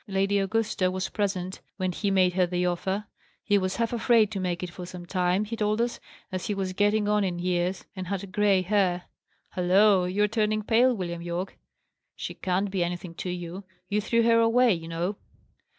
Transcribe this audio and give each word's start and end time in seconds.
Lady 0.07 0.39
Augusta 0.39 0.89
was 0.89 1.09
present 1.09 1.61
when 1.77 1.91
he 1.91 2.09
made 2.09 2.33
her 2.33 2.47
the 2.47 2.65
offer. 2.65 3.05
He 3.43 3.59
was 3.59 3.75
half 3.75 3.93
afraid 3.93 4.31
to 4.31 4.39
make 4.39 4.63
it 4.63 4.71
for 4.71 4.83
some 4.83 5.05
time, 5.05 5.45
he 5.45 5.55
told 5.55 5.79
us, 5.79 5.99
as 6.31 6.47
he 6.47 6.55
was 6.55 6.73
getting 6.73 7.07
on 7.07 7.23
in 7.23 7.37
years, 7.37 7.85
and 7.95 8.07
had 8.07 8.31
grey 8.31 8.63
hair. 8.63 9.03
Halloa! 9.49 10.09
you 10.09 10.23
are 10.23 10.27
turning 10.27 10.63
pale, 10.63 10.95
William 10.95 11.21
Yorke. 11.21 11.55
She 12.15 12.33
can't 12.33 12.71
be 12.71 12.83
anything 12.83 13.13
to 13.13 13.29
you! 13.29 13.63
You 13.89 14.01
threw 14.01 14.23
her 14.23 14.39
away, 14.39 14.73
you 14.73 14.87
know." 14.87 15.17